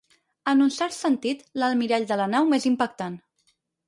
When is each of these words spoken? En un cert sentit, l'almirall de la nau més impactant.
En 0.51 0.61
un 0.67 0.71
cert 0.77 0.95
sentit, 0.95 1.43
l'almirall 1.63 2.07
de 2.13 2.17
la 2.21 2.25
nau 2.31 2.47
més 2.55 2.65
impactant. 2.71 3.19